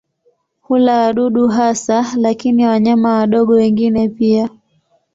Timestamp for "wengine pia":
3.53-4.49